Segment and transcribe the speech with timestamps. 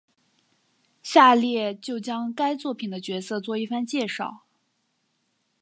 [1.03, 4.47] 下列就将该作品的角色做一番介绍。